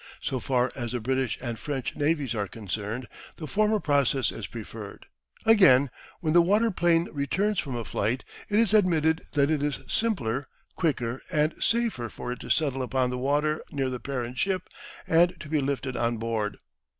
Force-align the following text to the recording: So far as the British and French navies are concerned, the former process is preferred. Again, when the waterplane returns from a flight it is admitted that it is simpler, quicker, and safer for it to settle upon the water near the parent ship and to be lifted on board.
So 0.19 0.39
far 0.39 0.71
as 0.75 0.93
the 0.93 0.99
British 0.99 1.37
and 1.43 1.59
French 1.59 1.95
navies 1.95 2.33
are 2.33 2.47
concerned, 2.47 3.07
the 3.37 3.45
former 3.45 3.79
process 3.79 4.31
is 4.31 4.47
preferred. 4.47 5.05
Again, 5.45 5.91
when 6.21 6.33
the 6.33 6.41
waterplane 6.41 7.07
returns 7.13 7.59
from 7.59 7.75
a 7.75 7.85
flight 7.85 8.25
it 8.49 8.57
is 8.57 8.73
admitted 8.73 9.21
that 9.33 9.51
it 9.51 9.61
is 9.61 9.81
simpler, 9.87 10.47
quicker, 10.75 11.21
and 11.31 11.53
safer 11.61 12.09
for 12.09 12.31
it 12.31 12.39
to 12.39 12.49
settle 12.49 12.81
upon 12.81 13.11
the 13.11 13.19
water 13.19 13.61
near 13.71 13.91
the 13.91 13.99
parent 13.99 14.39
ship 14.39 14.69
and 15.05 15.39
to 15.39 15.47
be 15.47 15.59
lifted 15.61 15.95
on 15.95 16.17
board. 16.17 16.57